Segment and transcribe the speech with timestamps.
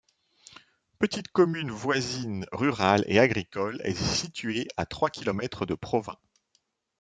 [0.97, 6.17] Petite commune voisine rurale et agricole, elle est située à trois kilomètres de Provins.